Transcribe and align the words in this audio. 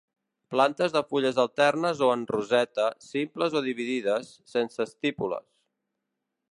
Plantes 0.53 0.95
de 0.95 1.01
fulles 1.11 1.41
alternes 1.43 2.01
o 2.07 2.09
en 2.13 2.23
roseta, 2.31 2.89
simples 3.09 3.59
o 3.61 3.65
dividides, 3.69 4.33
sense 4.55 4.85
estípules 4.91 5.47